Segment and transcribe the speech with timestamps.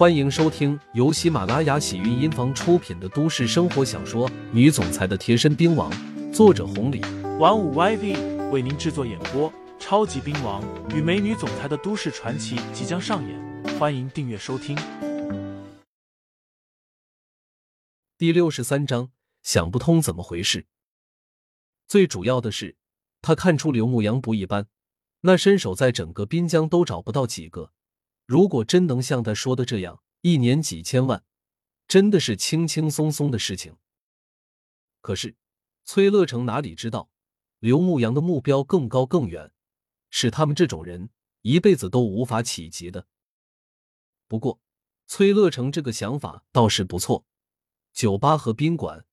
[0.00, 5.92] 欢迎收听由喜马拉雅喜韵音房出品的都市生活小说《女总裁的贴身兵王》，
[6.32, 7.02] 作者红礼，
[7.38, 9.52] 玩五 YV 为您制作演播。
[9.78, 14.74] 超级兵王与美女总裁的都市传奇即将上演，欢迎订阅收听。
[18.16, 19.10] 第六十三章，
[19.42, 20.64] 想不通怎么回事。
[21.86, 22.78] 最主要的是，
[23.20, 24.66] 他看出刘牧阳不一般，
[25.20, 27.72] 那身手在整个滨江都找不到几个。
[28.30, 31.24] 如果真能像他说的这样，一年几千万，
[31.88, 33.74] 真的是轻轻松松的事情。
[35.00, 35.34] 可是
[35.84, 37.10] 崔乐成哪里知道，
[37.58, 39.50] 刘牧阳的目标更高更远，
[40.10, 41.10] 是他们这种人
[41.42, 43.08] 一辈子都无法企及的。
[44.28, 44.60] 不过，
[45.08, 47.26] 崔乐成这个想法倒是不错，
[47.92, 49.04] 酒吧和宾馆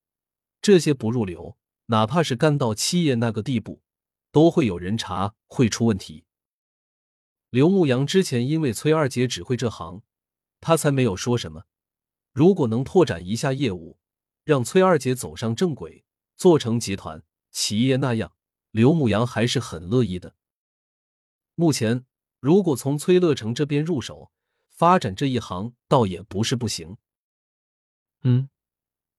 [0.62, 3.82] 这些不入流，哪怕是干到七爷那个地步，
[4.30, 6.24] 都会有人查，会出问题。
[7.50, 10.02] 刘牧阳之前因为崔二姐只会这行，
[10.60, 11.64] 他才没有说什么。
[12.32, 13.98] 如果能拓展一下业务，
[14.44, 16.04] 让崔二姐走上正轨，
[16.36, 18.32] 做成集团企业那样，
[18.70, 20.34] 刘牧阳还是很乐意的。
[21.54, 22.04] 目前，
[22.38, 24.30] 如果从崔乐成这边入手
[24.68, 26.98] 发展这一行，倒也不是不行。
[28.22, 28.50] 嗯，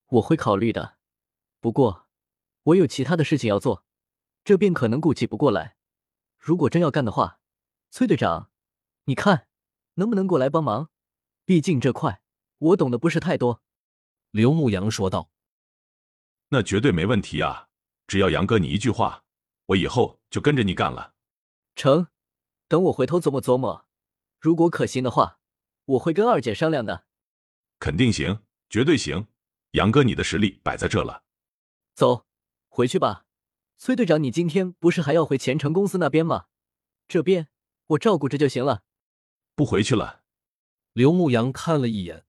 [0.07, 0.97] 我会考虑的。
[1.59, 2.07] 不过，
[2.61, 3.83] 我有其他的事情要做，
[4.43, 5.75] 这边可能顾及不过来。
[6.37, 7.39] 如果真要干的话，
[7.91, 8.51] 崔队长，
[9.05, 9.47] 你看
[9.95, 10.89] 能不能过来帮忙？
[11.43, 12.21] 毕竟这块
[12.59, 13.63] 我懂得不是太多。”
[14.31, 15.31] 刘牧阳说道。
[16.49, 17.69] “那绝对没问题啊！
[18.05, 19.23] 只要杨哥你一句话，
[19.67, 21.15] 我以后就跟着你干了。”
[21.75, 22.07] 成，
[22.67, 23.87] 等我回头琢磨琢磨，
[24.39, 25.39] 如果可行的话，
[25.85, 27.05] 我会跟二姐商量的。
[27.79, 29.27] 肯定行，绝对行！
[29.71, 31.23] 杨哥你的实力摆在这了。
[31.95, 32.27] 走，
[32.67, 33.25] 回去吧。
[33.77, 36.45] 崔队长，你今天不是还要回前程公司那边吗？
[37.07, 37.47] 这边。
[37.89, 38.83] 我照顾着就行了，
[39.55, 40.23] 不回去了。
[40.93, 42.25] 刘牧阳看了一眼，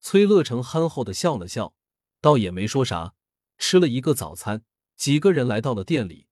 [0.00, 1.74] 崔乐成憨厚的笑了笑，
[2.20, 3.14] 倒也没说啥。
[3.58, 4.64] 吃了一个早餐，
[4.96, 6.26] 几个人来到了店里。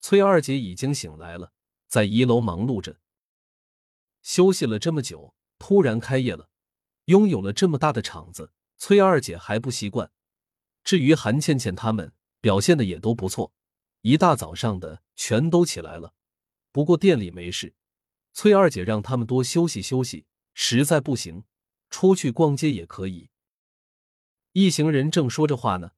[0.00, 1.52] 崔二姐已经醒来了，
[1.86, 2.98] 在一楼忙碌着。
[4.20, 6.50] 休息了这么久，突然开业了，
[7.06, 10.12] 拥有了这么大的场子，崔二姐还不习惯。
[10.84, 13.52] 至于韩倩倩他们，表现的也都不错，
[14.02, 16.12] 一大早上的全都起来了。
[16.70, 17.74] 不过店里没事。
[18.38, 21.42] 崔二姐让他们多休息休息，实在不行，
[21.90, 23.30] 出去逛街也可以。
[24.52, 25.90] 一行人正说着话呢，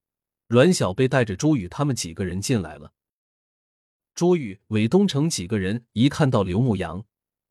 [0.47, 2.95] 阮小贝带着朱宇他们几个人进来了。
[4.15, 7.05] 朱宇、韦东城几个人一看到刘牧阳，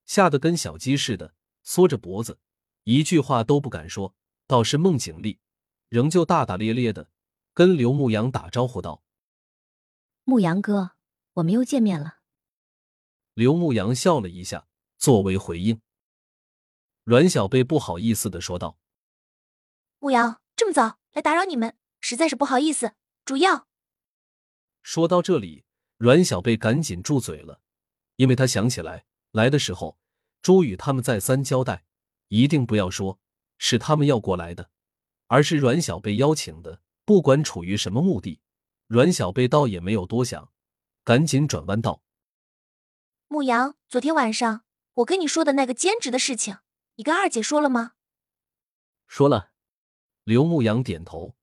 [0.08, 2.40] 吓得跟小鸡似的，缩着脖子，
[2.86, 4.16] 一句话都不敢说。
[4.48, 5.38] 倒是孟景丽，
[5.90, 7.12] 仍旧大大咧咧的
[7.54, 9.04] 跟刘牧阳打招呼道
[10.26, 10.94] ：“牧阳哥，
[11.34, 12.22] 我们又见面了。”
[13.36, 14.66] 刘牧阳笑了一下。
[15.00, 15.80] 作为回应，
[17.06, 18.78] 阮小贝不好意思的说道
[19.98, 22.96] ：“牧阳，这么早来打扰你们，实在是不好意思。
[23.24, 23.70] 主要……”
[24.84, 25.64] 说到这里，
[25.96, 27.62] 阮小贝赶紧住嘴了，
[28.18, 29.98] 因为他想起来来的时候，
[30.42, 31.86] 朱宇他们再三交代，
[32.28, 33.22] 一定不要说
[33.58, 34.70] 是他们要过来的，
[35.28, 36.82] 而是阮小贝邀请的。
[37.06, 38.42] 不管处于什么目的，
[38.88, 40.52] 阮小贝倒也没有多想，
[41.06, 42.04] 赶紧转弯道
[43.30, 44.64] ：“牧阳，昨天晚上……”
[45.00, 46.58] 我跟你说的那个兼职的事情，
[46.96, 47.94] 你跟二姐说了吗？
[49.08, 49.52] 说了。
[50.24, 51.36] 刘牧阳点头。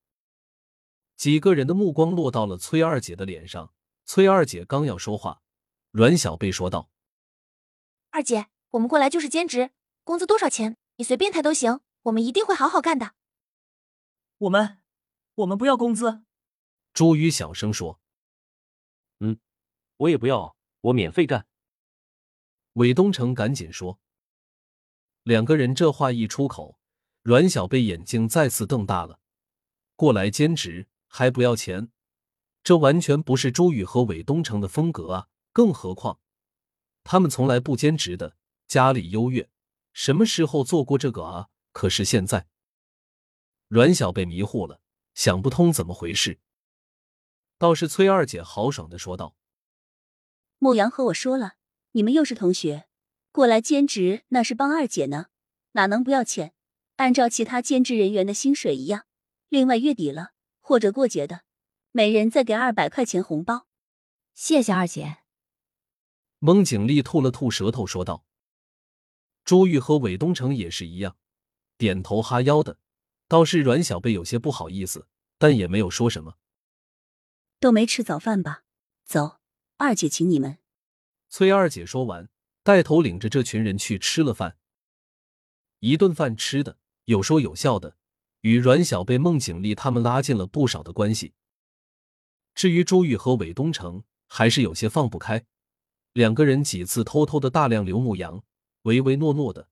[1.16, 3.72] 几个人的目光落到了崔二姐的脸上。
[4.04, 5.42] 崔二姐刚要说话，
[5.90, 6.90] 阮小贝说道
[8.10, 9.72] ：“二姐，我们过来就是兼职，
[10.04, 13.14] 工资多少钱你随便谈都行，我们一定会好好干的。”
[14.38, 14.78] 我们，
[15.34, 16.22] 我们不要工资。
[16.92, 17.98] 朱宇小声说
[19.18, 19.40] ：“嗯，
[19.96, 21.48] 我也不要，我免费干。”
[22.76, 23.98] 韦东城赶紧说
[25.24, 26.78] ：“两个人这话一出口，
[27.22, 29.18] 阮小贝眼睛再次瞪大了。
[29.94, 31.90] 过来兼职还不要钱，
[32.62, 35.28] 这完全不是朱宇和韦东城的风格啊！
[35.52, 36.20] 更何况
[37.02, 38.36] 他们从来不兼职的，
[38.68, 39.48] 家里优越，
[39.94, 41.48] 什么时候做过这个啊？
[41.72, 42.46] 可是现在，
[43.68, 44.82] 阮小贝迷糊了，
[45.14, 46.40] 想不通怎么回事。
[47.56, 49.34] 倒是崔二姐豪爽的说道
[50.60, 51.54] ：‘牧阳和我说了。’”
[51.96, 52.86] 你们又是同学，
[53.32, 55.28] 过来兼职那是帮二姐呢，
[55.72, 56.52] 哪能不要钱？
[56.96, 59.06] 按照其他兼职人员的薪水一样。
[59.48, 61.44] 另外月底了或者过节的，
[61.92, 63.66] 每人再给二百块钱红包。
[64.34, 65.20] 谢谢二姐。
[66.38, 68.26] 孟景丽吐了吐舌头说道。
[69.42, 71.16] 朱玉和韦东城也是一样，
[71.78, 72.76] 点头哈腰的。
[73.26, 75.08] 倒是阮小贝有些不好意思，
[75.38, 76.36] 但也没有说什么。
[77.58, 78.64] 都没吃早饭吧？
[79.06, 79.38] 走，
[79.78, 80.58] 二姐请你们。
[81.28, 82.28] 崔二姐说完，
[82.62, 84.56] 带头领着这群人去吃了饭。
[85.80, 87.96] 一顿饭吃的有说有笑的，
[88.40, 91.34] 与阮小贝、孟景丽他们拉近了不少的关系。
[92.54, 95.44] 至于朱玉和韦东城，还是有些放不开。
[96.14, 98.42] 两个人几次偷偷的大量刘牧阳，
[98.82, 99.68] 唯唯诺诺的。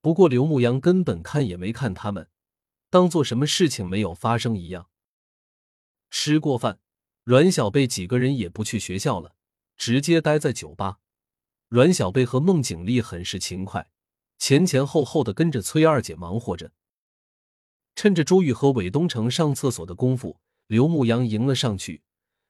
[0.00, 2.28] 不过刘牧阳根本看也没看他们，
[2.90, 4.88] 当做什么事情没有发生一样。
[6.10, 6.80] 吃过饭，
[7.22, 9.35] 阮小贝几个人也不去学校了，
[9.76, 10.98] 直接待在酒吧。
[11.68, 13.90] 阮小贝和孟景丽很是勤快，
[14.38, 16.72] 前前后后的跟着崔二姐忙活着。
[17.94, 22.02] 趁着朱玉和韦东城上厕所的功夫，刘牧阳迎了上去，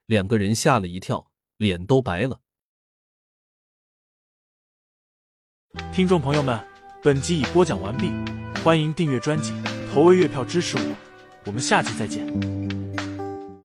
[0.07, 2.41] 两个人吓了一跳，脸都白了。
[5.93, 6.67] 听众朋友们，
[7.03, 8.11] 本集已播讲完毕，
[8.63, 9.53] 欢迎订阅专辑，
[9.93, 10.97] 投喂月票支持我，
[11.45, 12.56] 我们下集再见。